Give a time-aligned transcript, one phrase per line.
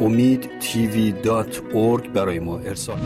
[0.00, 1.60] امید تیوی دات
[2.14, 2.96] برای ما ارسال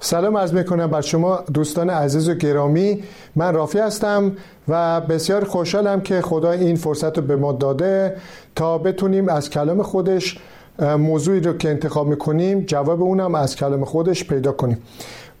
[0.00, 3.02] سلام عرض می‌کنم بر شما دوستان عزیز و گرامی.
[3.36, 4.32] من رافی هستم
[4.68, 8.16] و بسیار خوشحالم که خدا این فرصت رو به ما داده
[8.56, 10.38] تا بتونیم از کلام خودش
[10.78, 14.82] موضوعی رو که انتخاب می‌کنیم جواب اونم از کلام خودش پیدا کنیم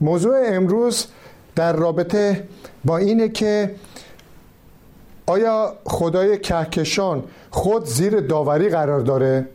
[0.00, 1.06] موضوع امروز
[1.56, 2.48] در رابطه
[2.84, 3.74] با اینه که
[5.26, 9.46] آیا خدای کهکشان خود زیر داوری قرار داره؟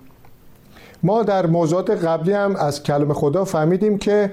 [1.03, 4.31] ما در موضوعات قبلی هم از کلام خدا فهمیدیم که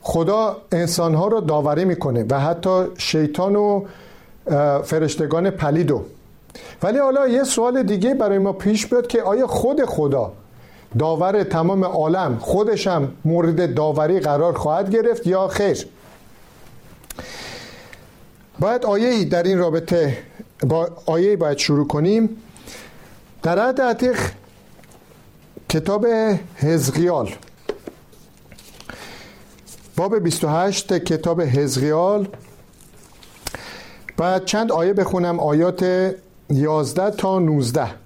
[0.00, 3.84] خدا انسانها رو داوری می‌کنه و حتی شیطان و
[4.82, 6.02] فرشتگان پلیدو
[6.82, 10.32] ولی حالا یه سوال دیگه برای ما پیش بیاد که آیا خود خدا
[10.98, 15.86] داور تمام عالم خودش هم مورد داوری قرار خواهد گرفت یا خیر؟
[18.60, 20.18] باید آیه در این رابطه
[20.66, 22.28] با آیه باید شروع کنیم.
[23.42, 24.18] در عهد عتیق
[25.68, 26.06] کتاب
[26.56, 27.30] حزقیال.
[29.96, 32.28] باب 28 کتاب حزقیال.
[34.16, 36.14] باید چند آیه بخونم؟ آیات
[36.50, 38.03] 11 تا 19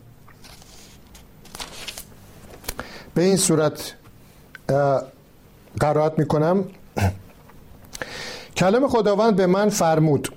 [3.18, 3.94] به این صورت
[5.80, 6.64] قرائت می‌کنم.
[8.56, 10.28] کلام خداوند به من فرمود.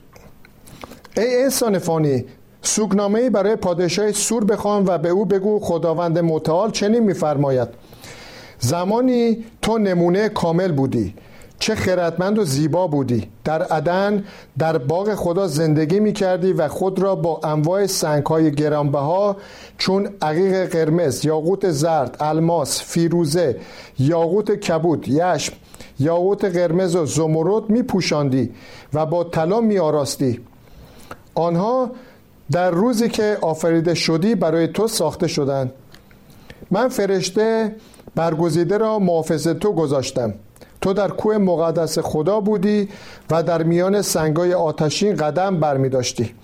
[1.18, 2.26] ای انسان فانی
[2.62, 7.68] سوگنامه برای پادشاه سور بخوان و به او بگو خداوند متعال چنین میفرماید.
[8.60, 11.16] زمانی تو نمونه کامل بودی.
[11.62, 13.28] چه خردمند و زیبا بودی.
[13.44, 14.24] در عدن
[14.58, 19.38] در باغ خدا زندگی می کردی و خود را با انواع سنگ های گرانبها
[19.78, 23.60] چون عقیق قرمز یاقوت زرد الماس فیروزه
[24.00, 25.54] یاقوت کبود یشم
[26.00, 28.52] یاقوت قرمز و زمرد می پوشاندی
[28.94, 30.40] و با طلا می آراستی
[31.36, 31.92] آنها
[32.52, 35.74] در روزی که آفریده شدی برای تو ساخته شدند.
[36.72, 37.76] من فرشته
[38.16, 40.34] برگزیده را محافظ تو گذاشتم.
[40.82, 42.90] تو در کوه مقدس خدا بودی
[43.32, 46.36] و در میان سنگای آتشین قدم برمی داشتی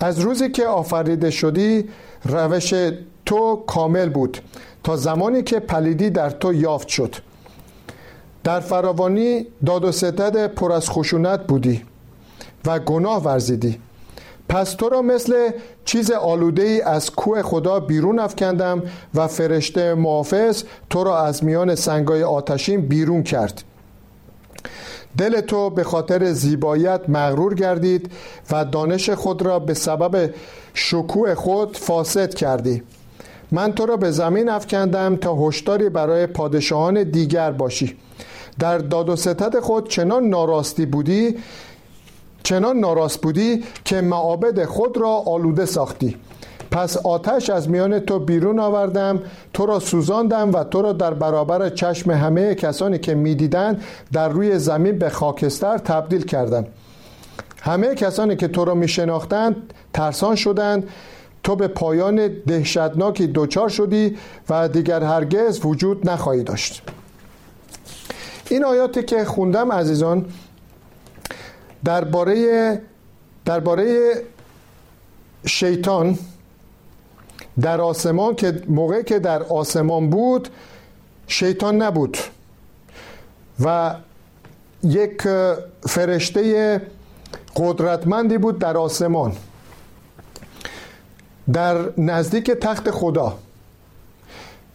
[0.00, 1.88] از روزی که آفریده شدی
[2.24, 2.74] روش
[3.26, 4.38] تو کامل بود
[4.84, 7.16] تا زمانی که پلیدی در تو یافت شد.
[8.44, 11.82] در فراوانی داد و ستد پر از خشونت بودی
[12.66, 13.80] و گناه ورزیدی.
[14.50, 15.50] پس تو را مثل
[15.84, 18.82] چیز آلوده ای از کوه خدا بیرون افکندم
[19.14, 23.62] و فرشته محافظ تو را از میان سنگای آتشین بیرون کرد.
[25.18, 28.12] دل تو به خاطر زیباییت مغرور گردید
[28.50, 30.30] و دانش خود را به سبب
[30.74, 32.82] شکوه خود فاسد کردی.
[33.52, 37.96] من تو را به زمین افکندم تا هشداری برای پادشاهان دیگر باشی.
[38.58, 41.36] در داد و ستد خود چنان ناراستی بودی
[42.42, 46.16] چنان ناراست بودی که معابد خود را آلوده ساختی.
[46.70, 49.20] پس آتش از میان تو بیرون آوردم
[49.52, 54.58] تو را سوزاندم و تو را در برابر چشم همه کسانی که می‌دیدند در روی
[54.58, 56.66] زمین به خاکستر تبدیل کردم.
[57.62, 59.56] همه کسانی که تو را میشناختند
[59.92, 60.88] ترسان شدند.
[61.42, 64.16] تو به پایان دهشتناکی دوچار شدی
[64.50, 66.82] و دیگر هرگز وجود نخواهی داشت.
[68.50, 70.24] این آیاتی که خوندم عزیزان
[71.84, 72.80] درباره
[73.44, 74.12] درباره
[75.46, 76.18] شیطان
[77.60, 80.48] در آسمان که موقعی که در آسمان بود
[81.26, 82.18] شیطان نبود
[83.64, 83.94] و
[84.82, 85.22] یک
[85.88, 86.80] فرشته
[87.56, 89.32] قدرتمندی بود در آسمان
[91.52, 93.38] در نزدیک تخت خدا.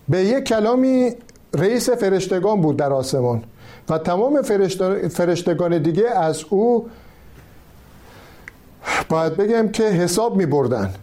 [0.09, 1.11] به یک کلامی
[1.53, 3.43] رئیس فرشتگان بود در آسمان.
[3.89, 4.41] و تمام
[5.09, 6.89] فرشتگان دیگه از او
[9.09, 10.93] باید بگم که حساب می بردن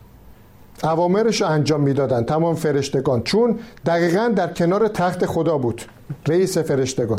[0.84, 3.22] اوامرش رو انجام می‌دادن تمام فرشتگان.
[3.22, 5.82] چون دقیقا در کنار تخت خدا بود
[6.28, 7.18] رئیس فرشتگان.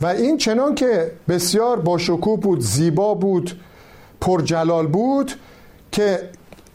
[0.00, 1.98] و این چنان که بسیار با
[2.36, 3.60] بود زیبا بود
[4.20, 5.32] پرجلال بود
[5.92, 6.30] که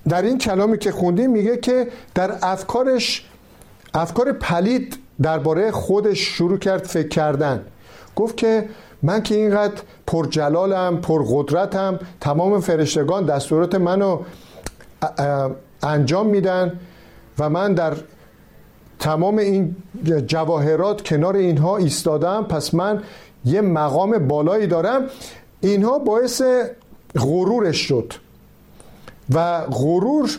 [0.10, 3.26] در این کلامی که خوندیم میگه که در افکارش
[3.94, 7.66] افکار پلید درباره خودش شروع کرد فکر کردن.
[8.16, 8.70] گفت که
[9.04, 14.20] من که اینقدر پرجلالم پرقدرتم تمام فرشتگان دستورات منو
[15.84, 16.80] انجام میدن
[17.40, 17.94] و من در
[19.00, 19.76] تمام این
[20.28, 22.44] جواهرات کنار اینها ایستادم.
[22.44, 23.04] پس من
[23.46, 25.06] یه مقام بالایی دارم.
[25.62, 26.42] اینها باعث
[27.16, 28.14] غرورش شد
[29.34, 30.30] و غرور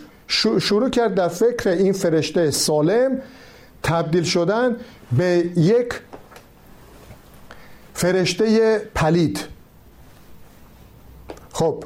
[0.61, 3.21] شروع کرد در فکر این فرشته سالم
[3.83, 4.77] تبدیل شدن
[5.19, 5.93] به یک
[7.95, 9.41] فرشته پلید.
[11.53, 11.85] خب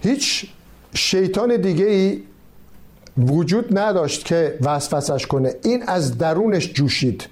[0.00, 0.46] هیچ
[0.94, 2.22] شیطان دیگه ای
[3.18, 5.54] وجود نداشت که وسوسش کنه.
[5.64, 7.26] این از درونش جوشید.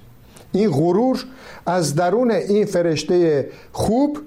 [0.51, 1.25] این غرور
[1.65, 4.19] از درون این فرشته خوب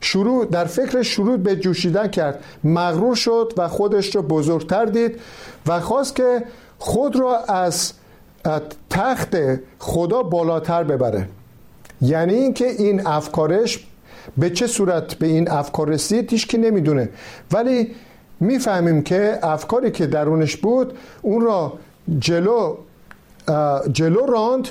[0.00, 2.44] شروع در فکر شروع به جوشیدن کرد.
[2.64, 5.20] مغرور شد و خودش رو بزرگتر دید
[5.66, 6.44] و خواست که
[6.78, 7.92] خود را از
[8.90, 9.36] تخت
[9.78, 11.28] خدا بالاتر ببره.
[12.00, 13.86] یعنی اینکه این افکارش
[14.38, 17.08] به چه صورت به این افکار رسید هیچ که نمی‌دونه.
[17.52, 17.94] ولی
[18.40, 21.72] می‌فهمیم که افکاری که درونش بود اون را
[22.18, 22.76] جلو
[23.92, 24.68] جلو راند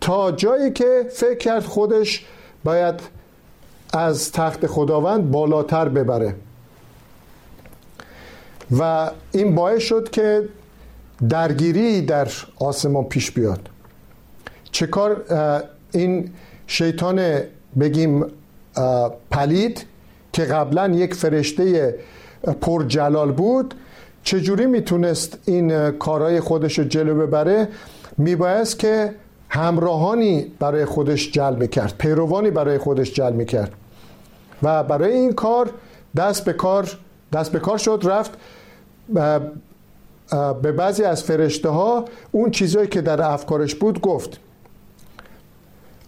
[0.00, 2.26] تا جایی که فکر کرد خودش
[2.64, 2.94] باید
[3.92, 6.34] از تخت خداوند بالاتر ببره.
[8.78, 10.48] و این باعث شد که
[11.28, 12.28] درگیری در
[12.58, 13.68] آسمان پیش بیاد.
[14.72, 15.24] چه کار
[15.92, 16.30] این
[16.66, 17.40] شیطان
[17.80, 18.24] بگیم
[19.30, 19.86] پلید
[20.32, 21.94] که قبلا یک فرشته
[22.60, 23.74] پر جلال بود
[24.22, 27.68] چجوری می‌تونست این کارهای خودش رو جلو ببره؟
[28.18, 29.14] میبایست که
[29.48, 33.72] همراهانی برای خودش جلب کرد پیروانی برای خودش جلب کرد
[34.62, 35.70] و برای این کار
[36.16, 36.98] دست به کار
[37.32, 38.30] دست به کار شد رفت
[40.62, 44.38] به بعضی از فرشته ها اون چیزهایی که در افکارش بود گفت.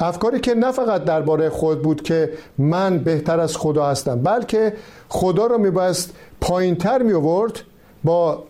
[0.01, 4.73] افکاری که نه فقط درباره خود بود که من بهتر از خدا هستم بلکه
[5.09, 7.61] خدا رو میبایست پایین تر می آورد
[8.05, 8.45] با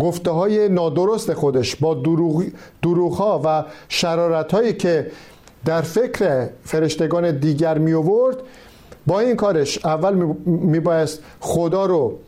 [0.00, 2.44] گفته های نادرست خودش با دروغ,
[2.82, 5.10] دروغ ها و شرارت هایی که
[5.64, 8.36] در فکر فرشتگان دیگر می آورد
[9.06, 10.14] با این کارش اول
[10.46, 12.18] می بایست خدا رو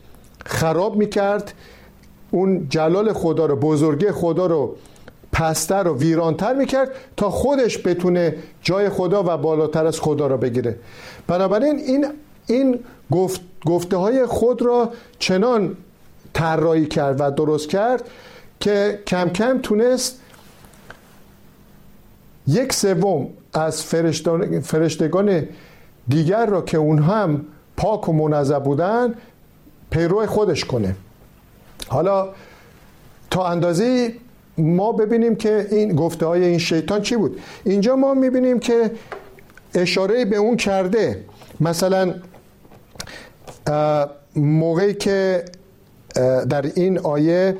[0.45, 1.53] خراب می کرد
[2.35, 4.75] اون جلال خدا رو بزرگی خدا رو
[5.31, 10.79] پستر و ویرانتر می‌کرد تا خودش بتونه جای خدا و بالاتر از خدا را بگیره.
[11.27, 12.05] بنابراین این
[12.47, 12.79] این
[13.11, 14.89] گفت گفته های خود را
[15.19, 15.77] چنان
[16.33, 18.03] طراحی کرد و درست کرد
[18.59, 20.19] که کم کم تونست
[22.47, 23.83] یک سوم از
[24.63, 25.47] فرشتگان
[26.07, 27.45] دیگر را که اون هم
[27.77, 29.15] پاک و منظم بودن
[29.89, 30.95] پیرو خودش کنه.
[31.87, 32.29] حالا
[33.29, 34.13] تا اندازه
[34.57, 37.39] ما ببینیم که این گفته های این شیطان چی بود.
[37.63, 38.91] اینجا ما می‌بینیم که
[39.73, 41.25] اشاره به اون کرده.
[41.59, 42.13] مثلا
[44.35, 45.45] موقعی که
[46.49, 47.57] در این آیه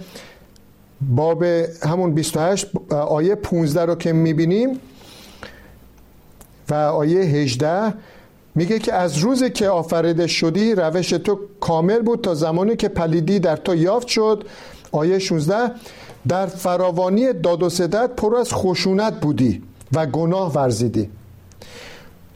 [1.02, 1.44] باب
[1.84, 4.80] همون 28 آیه 15 رو که می‌بینیم
[6.70, 7.94] و آیه 18
[8.56, 13.40] میگه که از روزی که آفریده شدی روش تو کامل بود تا زمانی که پلیدی
[13.40, 14.44] در تو یافت شد.
[14.92, 15.72] آیه 16
[16.28, 21.10] در فراوانی داد و ستد پر از خشونت بودی و گناه ورزیدی.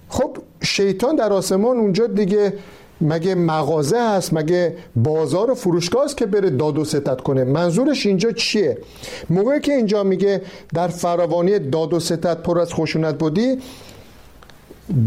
[0.09, 2.53] خب شیطان در آسمان اونجا دیگه
[3.01, 8.05] مگه مغازه هست؟ مگه بازار و فروشگاه است که بره داد و ستد کنه؟ منظورش
[8.05, 8.77] اینجا چیه؟
[9.29, 10.41] موقعی که اینجا میگه
[10.73, 13.57] در فراوانی داد و ستد پر از خشونت بودی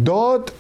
[0.04, 0.52] داد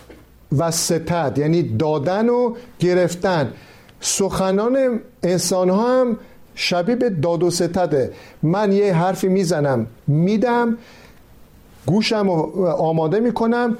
[0.58, 3.52] و ستد یعنی دادن و گرفتن.
[4.00, 6.16] سخنان انسان ها هم
[6.54, 8.12] شبیه به داد و ستده.
[8.42, 10.78] من یه حرفی می‌زنم میدم
[11.86, 12.28] گوشم
[12.78, 13.76] آماده می‌کنم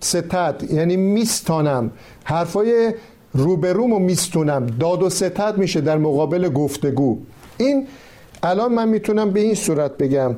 [0.00, 1.90] ستد یعنی میستانم.
[2.24, 2.94] حرفای
[3.32, 4.66] روبروم رو میستونم.
[4.66, 7.18] داد و ستد میشه در مقابل گفتگو.
[7.58, 7.86] این
[8.42, 10.36] الان من می‌تونم به این صورت بگم.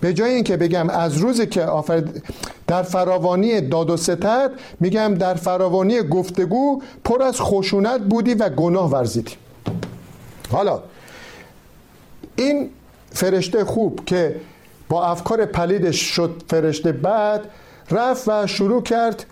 [0.00, 2.22] به جای اینکه بگم از روزی که آفرد
[2.66, 8.90] در فراوانی داد و ستد میگم در فراوانی گفتگو پر از خشونت بودی و گناه
[8.90, 9.32] ورزیدی.
[10.50, 10.82] حالا
[12.36, 12.70] این
[13.12, 14.36] فرشته خوب که
[14.88, 17.40] با افکار پلیدش شد فرشته بعد
[17.90, 19.26] رفت و شروع کرد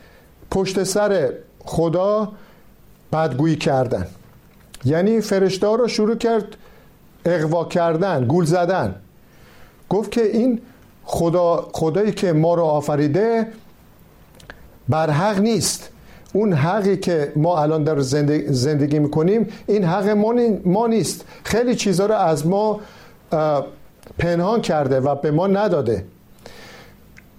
[0.50, 1.32] پشت سر
[1.64, 2.32] خدا
[3.12, 4.06] بدگویی کردن.
[4.84, 6.56] یعنی فرشته ها رو شروع کرد
[7.24, 8.94] اقوا کردن گول زدن.
[9.88, 10.60] گفت که این
[11.12, 13.46] خدا خدایی که ما رو آفریده
[14.88, 15.88] بر حق نیست.
[16.32, 20.08] اون حقی که ما الان در زندگی, می‌کنیم این حق
[20.64, 21.24] ما نیست.
[21.44, 22.80] خیلی چیزها رو از ما
[24.18, 26.04] پنهان کرده و به ما نداده.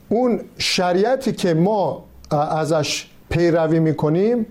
[0.09, 4.45] اون شریعتی که ما ازش پیروی می‌کنیم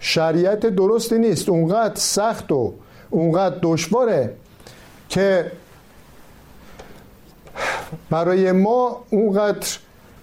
[0.00, 1.48] شریعت درستی نیست.
[1.48, 2.72] اونقدر سخت و
[3.10, 4.32] اونقدر دشواره
[5.08, 5.52] که
[8.10, 9.66] برای ما اونقدر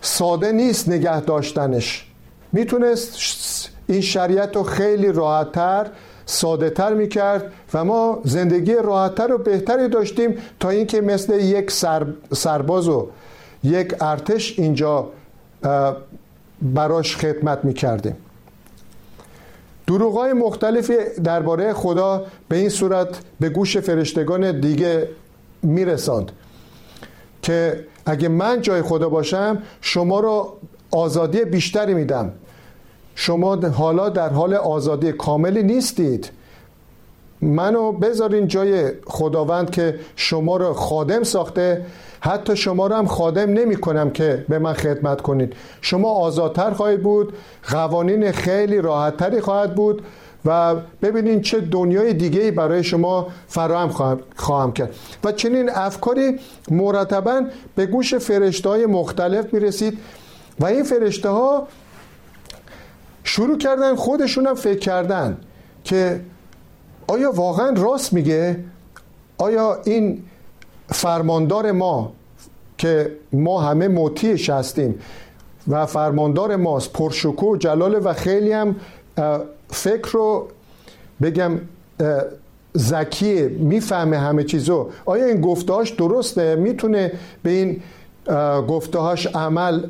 [0.01, 2.05] ساده نیست نگه داشتنش.
[2.51, 5.87] می‌تونست این شریعت رو خیلی راحتتر
[6.25, 12.05] ساده تر می‌کرد و ما زندگی راحتتر و بهتری داشتیم تا اینکه مثل یک سر
[12.33, 13.09] سرباز و
[13.63, 15.07] یک ارتش اینجا
[16.61, 18.15] براش خدمت می‌کردیم.
[19.87, 20.93] دروغای مختلفی
[21.23, 23.07] درباره خدا به این صورت
[23.39, 25.07] به گوش فرشتگان دیگه
[25.63, 26.31] میرساند.
[27.43, 30.53] که اگه من جای خدا باشم شما رو
[30.91, 32.31] آزادی بیشتری میدم.
[33.15, 36.31] شما حالا در حال آزادی کاملی نیستید.
[37.41, 41.85] منو بذارین جای خداوند که شما رو خادم ساخته.
[42.19, 45.53] حتی شما رو هم خادم نمی کنم که به من خدمت کنید.
[45.81, 47.33] شما آزادتر خواهید بود
[47.69, 50.01] قوانین خیلی راحتتری خواهد بود.
[50.45, 54.95] و ببینین چه دنیای دیگه برای شما فراهم خواهم کرد.
[55.23, 56.39] و چنین افکاری
[56.71, 57.41] مرتبا
[57.75, 59.97] به گوش فرشته های مختلف می رسید
[60.59, 61.67] و این فرشته ها
[63.23, 65.37] شروع کردن خودشون هم فکر کردن
[65.83, 66.21] که
[67.07, 68.59] آیا واقعا راست میگه؟
[69.37, 70.23] آیا این
[70.89, 72.11] فرماندار ما
[72.77, 74.99] که ما همه مطیعش هستیم
[75.67, 78.75] و فرماندار ماست پرشکو و جلاله و خیلی هم
[79.73, 80.47] فکر رو
[81.21, 81.51] بگم
[82.73, 84.89] زکیه می‌فهمه همه چیزو.
[85.05, 87.11] آیا این گفتهاش درسته؟ می‌تونه
[87.43, 87.81] به این
[88.67, 89.87] گفتهاش عمل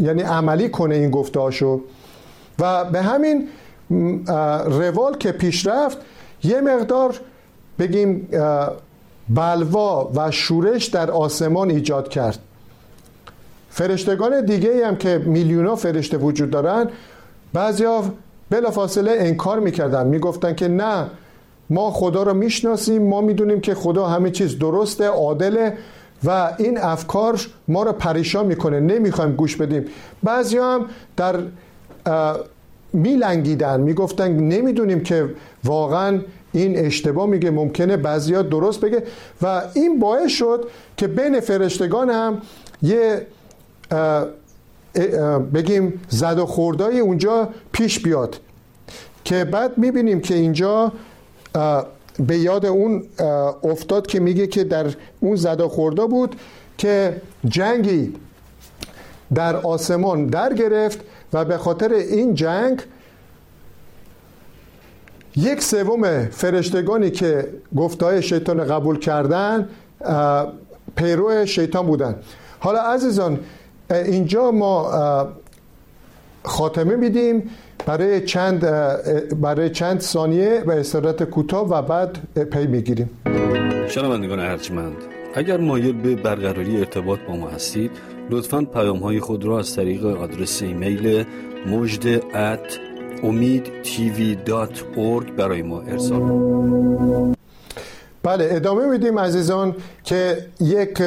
[0.00, 1.80] یعنی عملی کنه این گفتهاشو
[2.58, 3.48] و به همین
[4.66, 5.98] روال که پیش رفت
[6.44, 7.20] یه مقدار
[7.78, 8.28] بگیم
[9.28, 12.38] بلوا و شورش در آسمان ایجاد کرد.
[13.70, 16.88] فرشتگان دیگه هم که میلیونا فرشته وجود دارن
[17.52, 18.04] بعضیا
[18.52, 20.06] بلافاصله انکار می‌کردن.
[20.06, 21.06] می‌گفتن که نه
[21.70, 25.78] ما خدا رو می‌شناسیم ما می‌دونیم که خدا همه چیز درسته عادله
[26.24, 28.80] و این افکار ما رو پریشان می‌کنه.
[28.80, 29.84] نمی‌خوایم گوش بدیم.
[30.22, 31.36] بعضی هم در
[32.92, 33.80] میلنگیدن.
[33.80, 35.28] می‌گفتن نمی‌دونیم که
[35.64, 36.20] واقعا
[36.52, 39.02] این اشتباه میگه ممکنه بعضیا درست بگه.
[39.42, 42.42] و این باعث شد که بین فرشتگان هم
[42.82, 43.26] یه
[45.54, 48.36] بگیم زد و خوردای اونجا پیش بیاد.
[49.24, 50.92] که بعد می‌بینیم که اینجا
[52.26, 53.04] به یاد اون
[53.64, 54.86] افتاد که میگه که در
[55.20, 56.36] اون زد و خوردا بود
[56.78, 58.14] که جنگی
[59.34, 61.00] در آسمان در گرفت
[61.32, 62.82] و به خاطر این جنگ
[65.36, 69.68] یک سوم فرشتگانی که گفتهای شیطان قبول کردن
[70.96, 72.16] پیرو شیطان بودن.
[72.58, 73.38] حالا عزیزان
[73.92, 74.90] اینجا ما
[76.42, 77.50] خاتمه میدیم
[77.86, 78.60] برای چند
[79.40, 82.18] برای چند ثانیه و استراحت کوتاه و بعد
[82.50, 83.10] پی می‌گیریم.
[83.88, 84.96] شنوندگان ارجمند
[85.34, 87.90] اگر مایل به برقراری ارتباط با ما هستید
[88.30, 91.24] لطفا پیام های خود را از طریق آدرس ایمیل
[91.66, 92.78] مجد ات
[93.22, 93.62] امید
[95.36, 96.22] برای ما ارسال
[98.22, 101.02] بله ادامه میدیم عزیزان که یک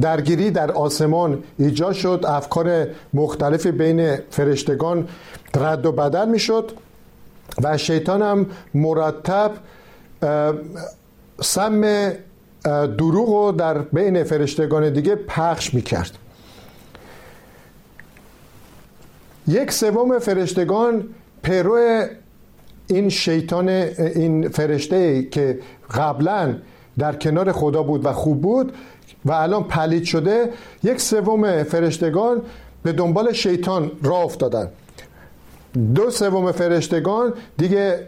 [0.00, 5.08] درگیری در آسمان ایجاد شد افکار مختلفی بین فرشتگان
[5.56, 6.72] رد و بدل می‌شد
[7.62, 9.50] و شیطان هم مرتب
[11.40, 12.12] سم
[12.98, 16.10] دروغ رو در بین فرشتگان دیگه پخش می‌کرد.
[19.46, 21.04] یک سوم فرشتگان
[21.42, 22.06] پیرو
[22.88, 25.58] این شیطان این فرشته که
[25.94, 26.54] قبلا
[26.98, 28.72] در کنار خدا بود و خوب بود
[29.24, 30.50] و الان پلید شده
[30.82, 32.42] یک سوم فرشتگان
[32.82, 34.68] به دنبال شیطان راه افتادن.
[35.94, 38.06] دو سوم فرشتگان دیگه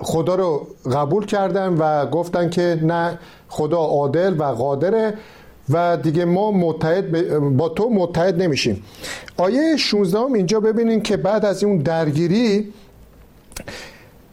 [0.00, 3.18] خدا رو قبول کردن و گفتن که نه
[3.48, 5.14] خدا عادل و قادره
[5.68, 8.82] و دیگه ما متحد با تو متحد نمیشیم.
[9.36, 12.72] آیه 16 هم اینجا ببینین که بعد از اون درگیری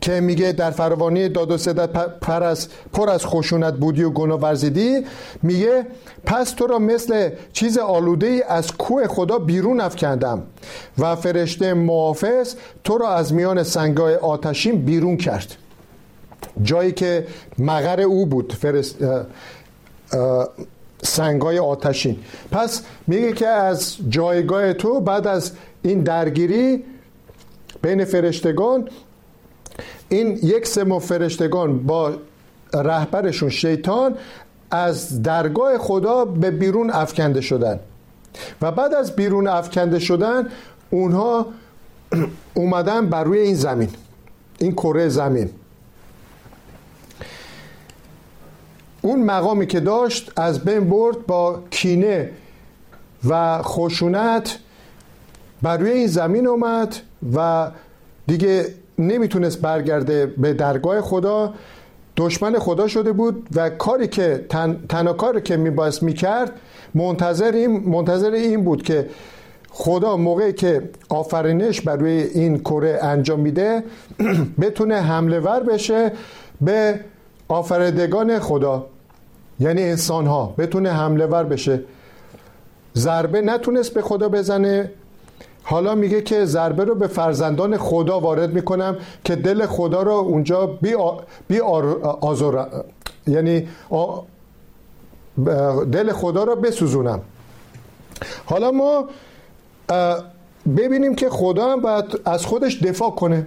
[0.02, 1.90] که میگه در فروانی داد و ستت
[2.22, 5.06] پر از, پر از خشونت بودی و گناه ورزیدی
[5.44, 5.86] میگه
[6.26, 10.44] پس تو را مثل چیز آلوده ای از کوه خدا بیرون افکندم
[10.98, 15.56] و فرشته محافظ تو را از میان سنگای آتشین بیرون کرد.
[16.64, 18.96] جایی که مغر او بود فرست
[21.04, 22.20] سنگای آتشین.
[22.52, 26.84] پس میگه که از جایگاه تو بعد از این درگیری
[27.82, 28.90] بین فرشتگان
[30.10, 32.14] این یک سم فرشتگان با
[32.74, 34.16] رهبرشون شیطان
[34.72, 37.80] از درگاه خدا به بیرون افکنده شدن.
[38.62, 40.48] و بعد از بیرون افکنده شدن
[40.90, 41.46] اونها
[42.54, 43.90] اومدن بر روی این زمین
[44.60, 45.50] این کره زمین.
[49.02, 52.30] اون مقامی که داشت از بین برد با کینه
[53.28, 54.60] و خشونت
[55.62, 56.96] بر روی این زمین اومد
[57.36, 57.72] و
[58.28, 61.54] دیگه نمی‌تونست برگرده به درگاه خدا
[62.18, 66.52] دشمن خدا شده بود و کاری که تن، تنها کاری که میبایست می‌کرد
[66.96, 69.10] منتظر این, منتظر این بود که
[69.70, 73.84] خدا موقعی که آفرینش بر روی این کره انجام میده
[74.62, 76.12] بتونه حمله ور بشه
[76.62, 77.00] به
[77.48, 78.86] آفریدگان خدا.
[79.60, 81.82] یعنی انسان ها بتونه حمله ور بشه.
[82.96, 84.92] ضربه نتونست به خدا بزنه.
[85.70, 90.66] حالا میگه که ضربه رو به فرزندان خدا وارد می‌کنم که دل خدا رو اونجا
[90.66, 90.96] بی,
[91.48, 91.60] بی
[92.22, 92.68] آزور
[93.28, 93.68] یعنی
[95.92, 97.22] دل خدا رو بسوزونم.
[98.46, 99.10] حالا ما
[100.78, 103.46] ببینیم که خدا هم باید از خودش دفاع کنه.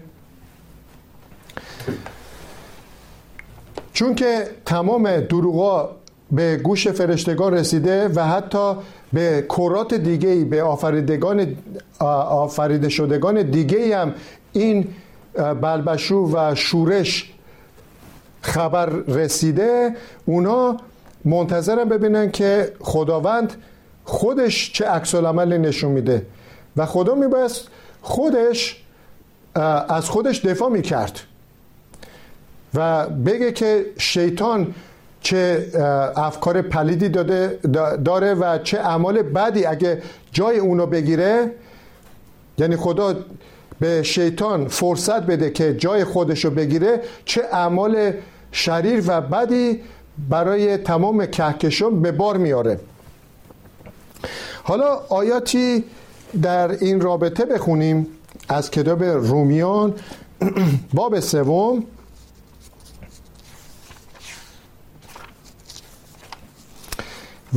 [3.92, 5.96] چون که تمام دروغا
[6.32, 8.74] به گوش فرشتگان رسیده و حتی
[9.12, 11.56] به کرات دیگه به آفریدگان
[11.98, 14.14] آفریده شدگان دیگه هم
[14.52, 14.88] این
[15.34, 17.32] بلبشو و شورش
[18.42, 19.96] خبر رسیده
[20.26, 20.76] اونا
[21.24, 23.52] منتظرم ببینن که خداوند
[24.04, 26.26] خودش چه عکس العمل نشون میده.
[26.76, 27.50] و خدا میباید
[28.02, 28.82] خودش
[29.88, 31.20] از خودش دفاع می‌کرد
[32.74, 34.74] و بگه که شیطان
[35.20, 35.66] چه
[36.16, 37.58] افکار پلیدی داده
[38.04, 41.50] داره و چه اعمال بدی اگه جای اونو بگیره
[42.58, 43.14] یعنی خدا
[43.80, 48.12] به شیطان فرصت بده که جای خودشو بگیره چه اعمال
[48.52, 49.80] شریر و بدی
[50.28, 52.80] برای تمام کهکشان به بار میاره.
[54.62, 55.84] حالا آیاتی
[56.42, 58.06] در این رابطه بخونیم.
[58.48, 59.94] از کتاب رومیان
[60.94, 61.84] باب سوم.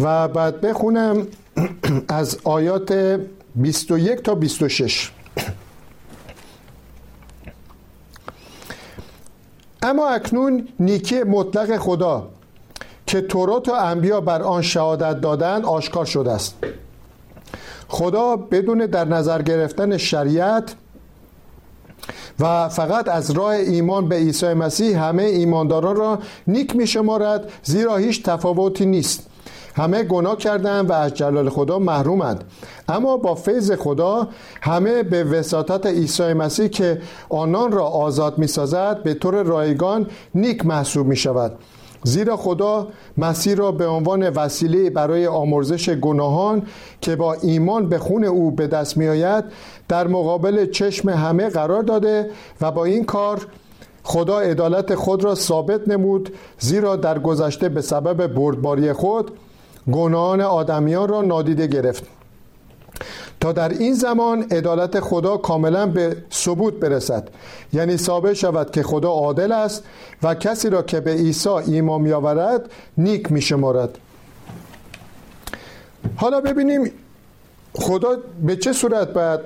[0.01, 1.27] و بعد بخونم
[2.07, 3.19] از آیات
[3.55, 5.11] 21 تا 26
[9.81, 12.27] اما اکنون نیکی مطلق خدا
[13.07, 16.55] که تورات و انبیا بر آن شهادت دادن آشکار شده است.
[17.87, 20.75] خدا بدون در نظر گرفتن شریعت
[22.39, 27.97] و فقط از راه ایمان به عیسی مسیح همه ایمانداران را نیک می شمارد زیرا
[27.97, 29.29] هیچ تفاوتی نیست.
[29.75, 32.43] همه گناه کردند و از جلال خدا محرومند.
[32.87, 34.27] اما با فیض خدا
[34.61, 40.65] همه به وساطت عیسی مسیح که آنان را آزاد می سازد به طور رایگان نیک
[40.65, 41.51] محسوب می شود
[42.03, 46.63] زیرا خدا مسیح را به عنوان وسیله برای آمرزش گناهان
[47.01, 49.43] که با ایمان به خون او به دست می آید
[49.87, 52.29] در مقابل چشم همه قرار داده
[52.61, 53.47] و با این کار
[54.03, 59.31] خدا عدالت خود را ثابت نمود زیرا در گذشته به سبب بردباری خود
[59.91, 62.03] گناهان آدمیان را نادیده گرفت.
[63.39, 67.29] تا در این زمان عدالت خدا کاملا به ثبوت برسد.
[67.73, 69.83] یعنی ثابت شود که خدا عادل است
[70.23, 73.97] و کسی را که به عیسی ایمان میآورد نیک میشمارد.
[76.15, 76.91] حالا ببینیم
[77.75, 79.39] خدا به چه صورت باید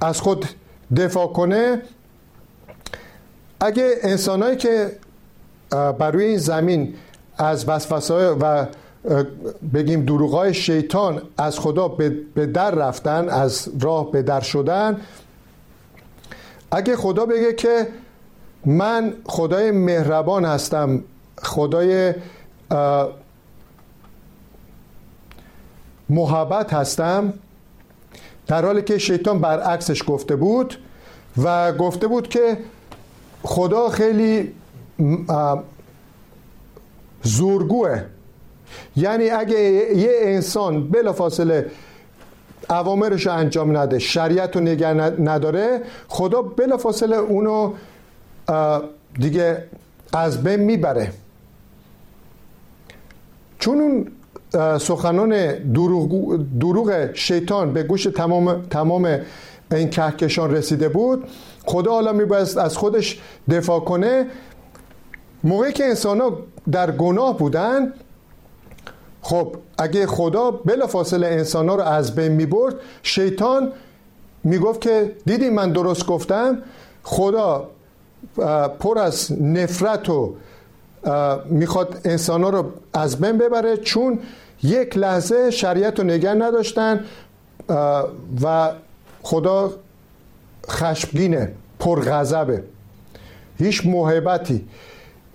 [0.00, 0.46] از خود
[0.96, 1.82] دفاع کنه.
[3.60, 4.96] اگه انسانهایی که
[5.70, 6.94] بر روی این زمین
[7.38, 8.66] از وسوسه و
[9.74, 11.88] بگیم دروغای شیطان از خدا
[12.34, 15.00] به در رفتن از راه به در شدن.
[16.70, 17.88] اگه خدا بگه که
[18.64, 21.04] من خدای مهربان هستم
[21.42, 22.14] خدای
[26.08, 27.32] محبت هستم
[28.46, 30.78] در حالی که شیطان برعکسش گفته بود
[31.42, 32.58] و گفته بود که
[33.42, 34.52] خدا خیلی
[37.22, 38.02] زورگوه.
[38.96, 39.60] یعنی اگه
[39.96, 41.70] یه انسان بلافاصله
[42.70, 44.88] اوامرش رو انجام نده شریعت رو نگه
[45.22, 47.72] نداره خدا بلافاصله اونو
[49.18, 49.64] دیگه
[50.12, 51.12] از بین می‌بره.
[53.58, 54.08] چون اون
[54.78, 59.18] سخنان دروغ, دروغ شیطان به گوش تمام, تمام
[59.72, 61.24] این کهکشان رسیده بود
[61.64, 64.26] خدا حالا میباید از خودش دفاع کنه.
[65.44, 66.38] موقعی که انسان ها
[66.72, 67.92] در گناه بودن
[69.22, 73.72] خب اگه خدا بلافاصله انسان ها رو از بین می برد شیطان
[74.44, 76.58] می‌گفت که دیدی من درست گفتم؟
[77.02, 77.68] خدا
[78.80, 80.34] پر از نفرت و
[81.46, 84.18] می‌خواد انسان ها رو از بین ببره چون
[84.62, 87.04] یک لحظه شریعت رو نگه نداشتن
[88.42, 88.70] و
[89.22, 89.72] خدا
[90.70, 92.62] خشمگینه پرغضبه
[93.58, 94.66] هیچ محبتی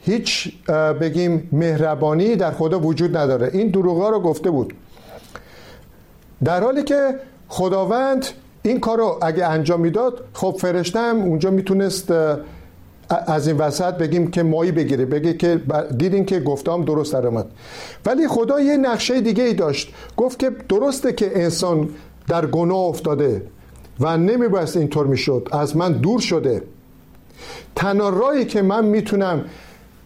[0.06, 0.54] هیچ
[1.02, 3.50] بگیم مهربانی در خدا وجود نداره.
[3.54, 4.74] این دروغا رو گفته بود.
[6.44, 7.16] در حالی که
[7.48, 8.26] خداوند
[8.64, 12.14] این کار رو اگه انجام می‌داد خب فرشتم اونجا می‌تونست
[13.10, 15.62] از این وسط بگیم که مایی بگیره بگه که
[15.98, 17.46] دیدین که گفتم درست در آمد
[18.06, 19.94] ولی خدا یه نقشه دیگه ای داشت.
[20.18, 21.90] گفت که درسته که انسان
[22.28, 23.44] در گناه افتاده
[24.00, 25.50] و نمیبایست اینطور می‌شد.
[25.52, 26.62] از من دور شده.
[27.76, 29.46] تنها که من می‌تونم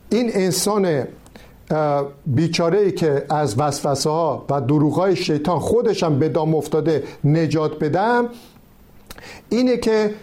[0.09, 1.07] این انسان
[2.25, 7.79] بیچاره ای که از وسوسه ها و دروغ های شیطان خودشم به دام افتاده نجات
[7.79, 8.29] بدم
[9.49, 10.13] اینه که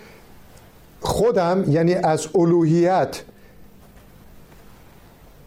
[1.01, 3.23] خودم یعنی از الوهیت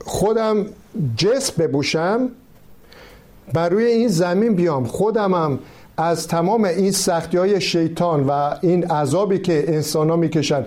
[0.06, 0.66] خودم
[1.18, 2.30] جسم ببوشم
[3.54, 4.86] بر روی این زمین بیام.
[4.86, 5.60] خودمم
[5.98, 10.66] از تمام این سختی های شیطان و این عذابی که انسان ها می‌کشن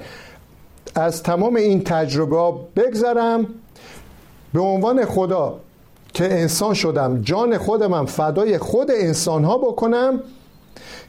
[0.95, 3.47] از تمام این تجربه بگذرم.
[4.53, 5.61] به عنوان خدا
[6.13, 10.21] که انسان شدم جان خودمم فدای خود انسان ها بکنم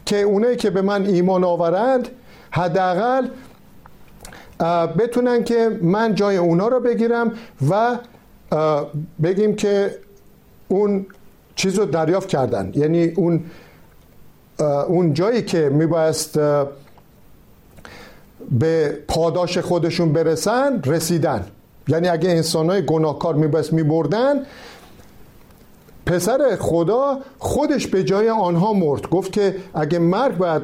[0.05, 2.09] که اونایی که به من ایمان آورند
[2.51, 3.27] حداقل
[4.99, 7.31] بتونن که من جای اونا رو بگیرم
[7.69, 7.97] و
[9.23, 9.95] بگیم که
[10.67, 11.05] اون
[11.55, 12.71] چیز رو دریافت کردن.
[12.75, 13.43] یعنی اون
[14.87, 16.39] اون جایی که میبایست
[18.59, 21.45] به پاداش خودشون برسن رسیدن.
[21.87, 24.45] یعنی اگه انسان های گناهکار میبایست میبردن
[26.05, 29.09] پسر خدا خودش به جای آنها مرد.
[29.09, 30.61] گفت که اگه مرگ باید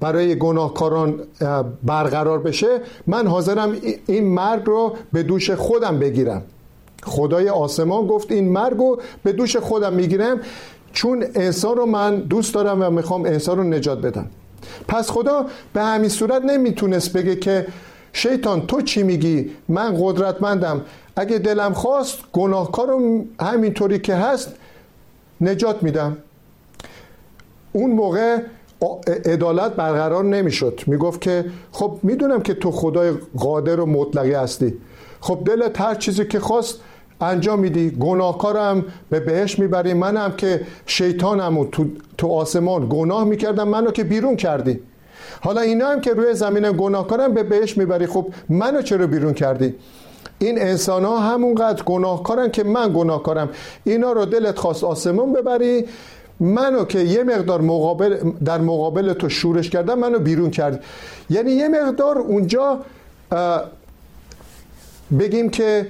[0.00, 1.20] برای گناهکاران
[1.82, 6.42] برقرار بشه من حاضرم این مرگ رو به دوش خودم بگیرم.
[7.02, 10.40] خدای آسمان گفت این مرگ رو به دوش خودم می‌گیرم
[10.92, 14.26] چون انسان رو من دوست دارم و می‌خوام انسان رو نجات بدم.
[14.88, 17.66] پس خدا به همین صورت نمی‌تونست بگه که
[18.12, 20.82] شیطان تو چی میگی؟ من قدرتمندم.
[21.16, 24.54] اگه دلم خواست گناهکار رو همینطوری که هست
[25.40, 26.16] نجات میدم.
[27.72, 28.38] اون موقع
[29.24, 30.80] عدالت برقرار نمی‌شد.
[30.86, 34.74] می‌گفت که خب می‌دونم که تو خدای قادر و مطلقی هستی.
[35.20, 36.80] خب دلت هر چیزی که خواست
[37.20, 37.90] انجام میدی.
[37.90, 38.84] گناهکارم.
[39.10, 39.94] به بهش می‌بری.
[39.94, 41.84] منم که شیطانم و تو,
[42.18, 43.68] تو آسمان گناه می‌کردم.
[43.68, 44.80] منو که بیرون کردی.
[45.40, 48.06] حالا اینا هم که روی زمین گناهکارم به بهش می‌بری.
[48.06, 49.74] خب منو چرا بیرون کردی؟
[50.38, 53.48] این انسان ها همونقدر گناهکارن که من گناهکارم.
[53.84, 55.84] اینا رو دلت خواست آسمان ببری.
[56.40, 60.84] منو که یه مقدار مقابل در مقابل تو شورش کردم منو بیرون کرد
[61.30, 62.78] یعنی یه مقدار اونجا
[65.18, 65.86] بگیم که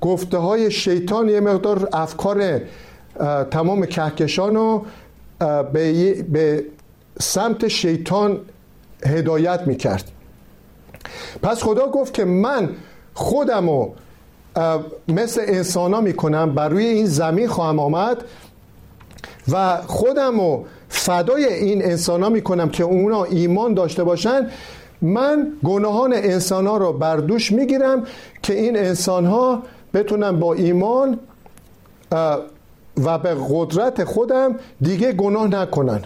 [0.00, 2.60] گفته های شیطان یه مقدار افکار
[3.50, 4.84] تمام کهکشان رو
[5.72, 6.64] به, به
[7.20, 8.40] سمت شیطان
[9.06, 10.10] هدایت می‌کرد.
[11.42, 12.70] پس خدا گفت که من
[13.14, 13.94] خودم رو
[15.08, 18.24] مثل انسان ها می‌کنم بر روی این زمین خواهم آمد
[19.52, 24.50] و خودم رو فدای این انسان ها می‌کنم که اونا ایمان داشته باشن.
[25.02, 28.04] من گناهان انسان ها رو بر دوش می‌گیرم
[28.42, 29.62] که این انسان ها
[29.94, 31.18] بتونن با ایمان
[33.04, 36.00] و به قدرت خودم دیگه گناه نکنن.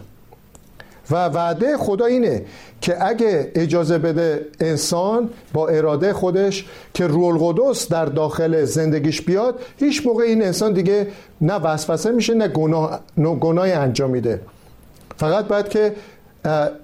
[1.11, 2.44] و وعده خدا اینه
[2.80, 9.61] که اگه اجازه بده انسان با اراده خودش که رول قدس در داخل زندگیش بیاد
[9.78, 11.07] هیچ موقع این انسان دیگه
[11.40, 14.40] نه وسوسه میشه نه گناه نه گناهی انجام میده.
[15.16, 15.94] فقط باید که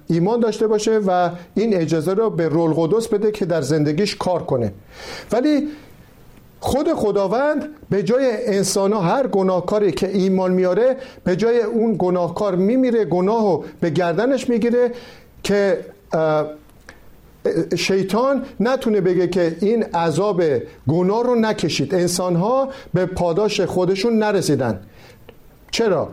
[0.07, 4.43] ایمان داشته باشه و این اجازه رو به رول قدس بده که در زندگیش کار
[4.43, 4.73] کنه.
[5.31, 5.67] ولی
[6.59, 12.55] خود خداوند به جای انسان ها هر گناهکاری که ایمان میاره به جای اون گناهکار
[12.55, 14.91] میمیره گناه رو به گردنش می‌گیره
[15.43, 15.85] که
[17.77, 20.43] شیطان نتونه بگه که این عذاب
[20.87, 21.95] گناه رو نکشید.
[21.95, 24.79] انسان ها به پاداش خودشون نرسیدن.
[25.71, 26.09] چرا؟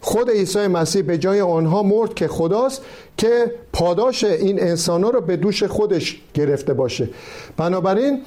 [0.00, 2.82] خود عیسی مسیح به جای آنها مرد که خداست
[3.16, 7.08] که پاداش این انسان رو به دوش خودش گرفته باشه.
[7.56, 8.22] بنابراین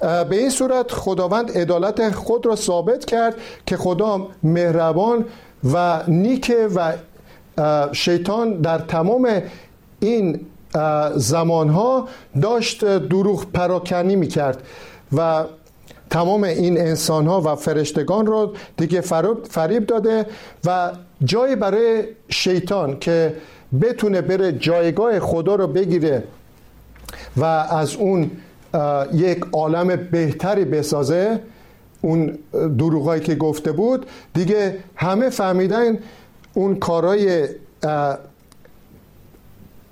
[0.00, 3.34] به این صورت خداوند عدالت خود را ثابت کرد
[3.66, 5.24] که خدا مهربان
[5.72, 6.92] و نیکه و
[7.92, 9.42] شیطان در تمام
[10.00, 10.40] این
[11.14, 12.08] زمانها
[12.42, 14.62] داشت دروغ پراکنی می کرد
[15.16, 15.44] و
[16.10, 19.00] تمام این انسان ها و فرشتگان را دیگه
[19.50, 20.26] فریب داده
[20.64, 20.90] و
[21.24, 23.34] جای برای شیطان که
[23.82, 26.24] بتونه بره جایگاه خدا رو بگیره
[27.36, 28.30] و از اون
[29.14, 31.40] یک عالم بهتری بسازه
[32.00, 35.98] اون دروغایی که گفته بود دیگه همه فهمیدن
[36.54, 37.48] اون کارای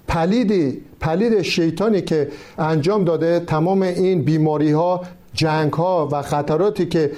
[0.09, 2.28] پلیدی پلید شیطانی که
[2.59, 5.02] انجام داده تمام این بیماری ها
[5.38, 7.11] جنگ ها و خطراتی که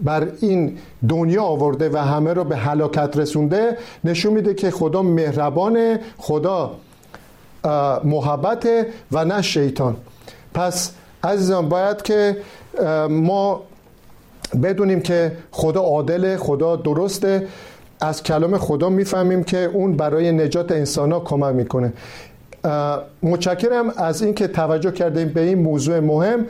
[0.00, 6.00] بر این دنیا آورده و همه رو به هلاکت رسونده نشون میده که خدا مهربانه
[6.16, 6.76] خدا
[8.04, 8.68] محبت
[9.12, 9.96] و نه شیطان.
[10.54, 10.90] پس
[11.24, 12.36] عزیزان باید که
[13.10, 13.62] ما
[14.62, 17.46] بدونیم که خدا عادل خدا درسته.
[18.00, 21.92] از کلام خدا می‌فهمیم که اون برای نجات انسان ها کمک می‌کنه.
[23.22, 26.46] متشکرم از اینکه توجه کردیم به این موضوع مهم.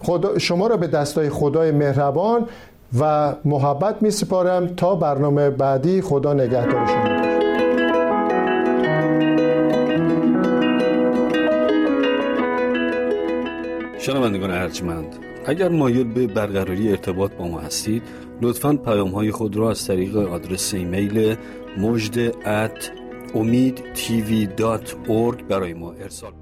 [0.00, 2.46] خدا شما را به دستای خدای مهربان
[3.00, 7.28] و محبت می سپارم تا برنامه بعدی خدا نگهدار شما
[13.98, 18.02] شنوندگان ارجمند اگر مایل به برقراری ارتباط با ما هستید
[18.42, 21.36] لطفا پیام های خود را از طریق آدرس ایمیل
[21.78, 22.92] مجد ات
[23.34, 23.82] امید
[25.48, 26.32] برای ما ارسال